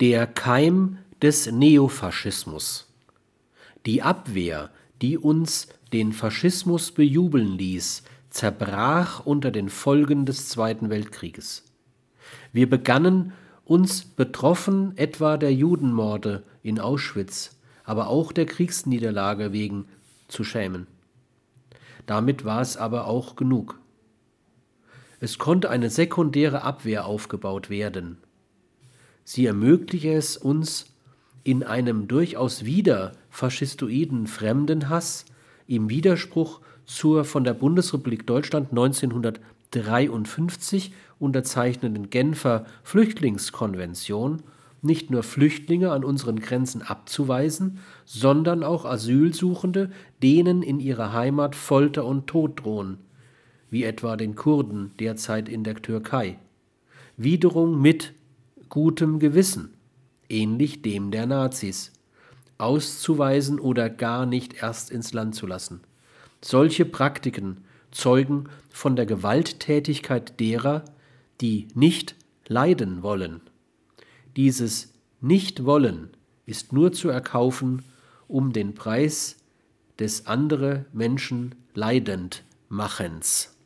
[0.00, 2.86] Der Keim des Neofaschismus.
[3.84, 4.70] Die Abwehr,
[5.02, 11.64] die uns den Faschismus bejubeln ließ, zerbrach unter den Folgen des Zweiten Weltkrieges.
[12.52, 13.32] Wir begannen,
[13.64, 19.86] uns betroffen etwa der Judenmorde in Auschwitz, aber auch der Kriegsniederlage wegen
[20.28, 20.86] zu schämen.
[22.06, 23.80] Damit war es aber auch genug.
[25.18, 28.18] Es konnte eine sekundäre Abwehr aufgebaut werden.
[29.30, 30.86] Sie ermöglichte es uns,
[31.44, 35.26] in einem durchaus wieder faschistoiden Fremdenhass
[35.66, 44.42] im Widerspruch zur von der Bundesrepublik Deutschland 1953 unterzeichneten Genfer Flüchtlingskonvention
[44.80, 49.90] nicht nur Flüchtlinge an unseren Grenzen abzuweisen, sondern auch Asylsuchende,
[50.22, 52.96] denen in ihrer Heimat Folter und Tod drohen,
[53.68, 56.38] wie etwa den Kurden derzeit in der Türkei.
[57.18, 58.14] Wiederum mit
[58.68, 59.74] gutem Gewissen,
[60.28, 61.92] ähnlich dem der Nazis,
[62.58, 65.80] auszuweisen oder gar nicht erst ins Land zu lassen.
[66.42, 70.84] Solche Praktiken zeugen von der Gewalttätigkeit derer,
[71.40, 73.40] die nicht leiden wollen.
[74.36, 76.10] Dieses Nicht-Wollen
[76.46, 77.82] ist nur zu erkaufen
[78.28, 79.36] um den Preis
[79.98, 83.57] des andere Menschen leidend Machens.